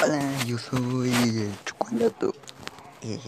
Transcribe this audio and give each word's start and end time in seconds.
Hola, 0.00 0.22
yo 0.46 0.56
soy 0.58 1.10
el 1.10 1.52
Chocolate. 1.64 2.26
Eh, 3.02 3.18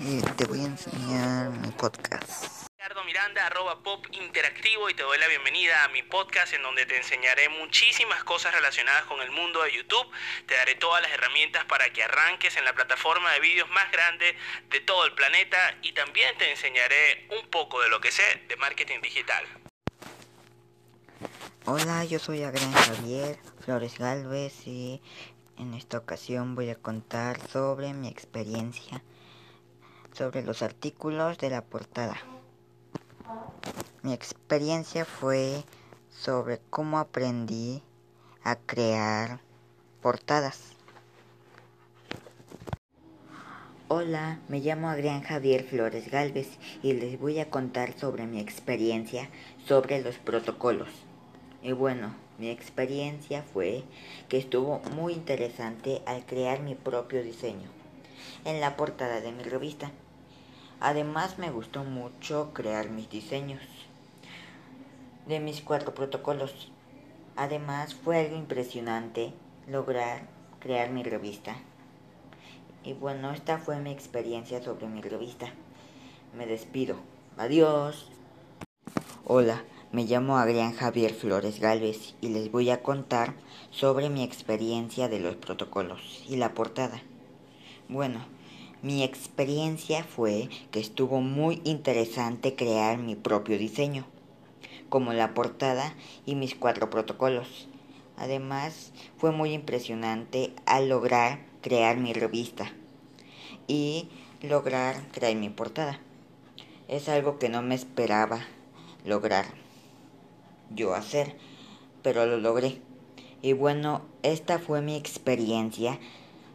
eh, 0.00 0.22
te 0.36 0.44
voy 0.44 0.60
a 0.60 0.66
enseñar 0.66 1.50
mi 1.50 1.72
podcast. 1.72 2.68
Ricardo 2.76 3.02
Miranda, 3.02 3.44
arroba 3.46 3.82
pop 3.82 4.06
interactivo 4.12 4.88
y 4.88 4.94
te 4.94 5.02
doy 5.02 5.18
la 5.18 5.26
bienvenida 5.26 5.82
a 5.82 5.88
mi 5.88 6.04
podcast 6.04 6.54
en 6.54 6.62
donde 6.62 6.86
te 6.86 6.96
enseñaré 6.96 7.48
muchísimas 7.48 8.22
cosas 8.22 8.54
relacionadas 8.54 9.06
con 9.06 9.20
el 9.22 9.32
mundo 9.32 9.60
de 9.64 9.72
YouTube. 9.72 10.06
Te 10.46 10.54
daré 10.54 10.76
todas 10.76 11.02
las 11.02 11.10
herramientas 11.10 11.64
para 11.64 11.92
que 11.92 12.04
arranques 12.04 12.56
en 12.56 12.64
la 12.64 12.74
plataforma 12.74 13.32
de 13.32 13.40
vídeos 13.40 13.68
más 13.70 13.90
grande 13.90 14.36
de 14.70 14.80
todo 14.80 15.04
el 15.04 15.14
planeta 15.14 15.58
y 15.82 15.92
también 15.92 16.38
te 16.38 16.48
enseñaré 16.48 17.26
un 17.40 17.50
poco 17.50 17.80
de 17.80 17.88
lo 17.88 18.00
que 18.00 18.12
sé 18.12 18.44
de 18.46 18.54
marketing 18.54 19.00
digital. 19.00 19.44
Hola, 21.64 22.04
yo 22.04 22.20
soy 22.20 22.44
Adrián 22.44 22.72
Javier 22.72 23.38
Flores 23.64 23.98
Galvez 23.98 24.66
y 24.66 25.02
en 25.58 25.74
esta 25.74 25.98
ocasión 25.98 26.54
voy 26.54 26.70
a 26.70 26.76
contar 26.76 27.40
sobre 27.48 27.92
mi 27.94 28.08
experiencia 28.08 29.02
sobre 30.18 30.42
los 30.42 30.62
artículos 30.62 31.38
de 31.38 31.50
la 31.50 31.62
portada. 31.62 32.16
Mi 34.02 34.12
experiencia 34.12 35.04
fue 35.04 35.62
sobre 36.10 36.60
cómo 36.70 36.98
aprendí 36.98 37.82
a 38.42 38.56
crear 38.56 39.40
portadas. 40.02 40.72
Hola, 43.86 44.40
me 44.48 44.60
llamo 44.60 44.88
Adrián 44.88 45.22
Javier 45.22 45.64
Flores 45.64 46.10
Galvez 46.10 46.58
y 46.82 46.94
les 46.94 47.18
voy 47.18 47.38
a 47.38 47.48
contar 47.48 47.98
sobre 47.98 48.26
mi 48.26 48.40
experiencia 48.40 49.30
sobre 49.66 50.02
los 50.02 50.18
protocolos. 50.18 51.07
Y 51.62 51.72
bueno, 51.72 52.14
mi 52.38 52.50
experiencia 52.50 53.42
fue 53.42 53.82
que 54.28 54.38
estuvo 54.38 54.80
muy 54.94 55.12
interesante 55.12 56.02
al 56.06 56.24
crear 56.24 56.60
mi 56.60 56.74
propio 56.74 57.22
diseño 57.22 57.68
en 58.44 58.60
la 58.60 58.76
portada 58.76 59.20
de 59.20 59.32
mi 59.32 59.42
revista. 59.42 59.90
Además 60.80 61.38
me 61.38 61.50
gustó 61.50 61.82
mucho 61.82 62.52
crear 62.54 62.90
mis 62.90 63.10
diseños 63.10 63.60
de 65.26 65.40
mis 65.40 65.60
cuatro 65.60 65.94
protocolos. 65.94 66.70
Además 67.36 67.94
fue 67.94 68.20
algo 68.20 68.36
impresionante 68.36 69.32
lograr 69.68 70.22
crear 70.60 70.90
mi 70.90 71.02
revista. 71.02 71.56
Y 72.84 72.94
bueno, 72.94 73.32
esta 73.32 73.58
fue 73.58 73.78
mi 73.80 73.90
experiencia 73.90 74.62
sobre 74.62 74.86
mi 74.86 75.02
revista. 75.02 75.52
Me 76.36 76.46
despido. 76.46 76.96
Adiós. 77.36 78.10
Hola. 79.24 79.62
Me 79.90 80.04
llamo 80.04 80.36
Adrián 80.36 80.74
Javier 80.74 81.14
Flores 81.14 81.60
Galvez 81.60 82.14
y 82.20 82.28
les 82.28 82.52
voy 82.52 82.68
a 82.68 82.82
contar 82.82 83.32
sobre 83.70 84.10
mi 84.10 84.22
experiencia 84.22 85.08
de 85.08 85.18
los 85.18 85.36
protocolos 85.36 86.22
y 86.28 86.36
la 86.36 86.52
portada. 86.52 87.00
Bueno, 87.88 88.20
mi 88.82 89.02
experiencia 89.02 90.04
fue 90.04 90.50
que 90.70 90.78
estuvo 90.78 91.22
muy 91.22 91.62
interesante 91.64 92.54
crear 92.54 92.98
mi 92.98 93.16
propio 93.16 93.56
diseño, 93.56 94.04
como 94.90 95.14
la 95.14 95.32
portada 95.32 95.94
y 96.26 96.34
mis 96.34 96.54
cuatro 96.54 96.90
protocolos. 96.90 97.66
Además, 98.18 98.92
fue 99.16 99.32
muy 99.32 99.54
impresionante 99.54 100.52
al 100.66 100.90
lograr 100.90 101.46
crear 101.62 101.96
mi 101.96 102.12
revista 102.12 102.70
y 103.66 104.10
lograr 104.42 105.08
crear 105.12 105.34
mi 105.34 105.48
portada. 105.48 105.98
Es 106.88 107.08
algo 107.08 107.38
que 107.38 107.48
no 107.48 107.62
me 107.62 107.74
esperaba 107.74 108.40
lograr 109.06 109.46
yo 110.70 110.94
hacer, 110.94 111.36
pero 112.02 112.26
lo 112.26 112.38
logré. 112.38 112.80
Y 113.42 113.52
bueno, 113.52 114.02
esta 114.22 114.58
fue 114.58 114.82
mi 114.82 114.96
experiencia 114.96 115.98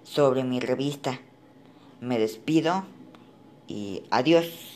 sobre 0.04 0.44
mi 0.44 0.60
revista. 0.60 1.20
Me 2.02 2.20
despido 2.20 2.84
y 3.68 4.04
adiós. 4.10 4.73